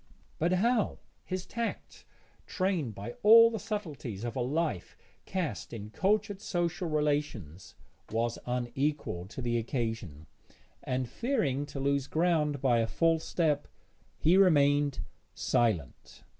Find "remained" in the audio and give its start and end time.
14.37-15.01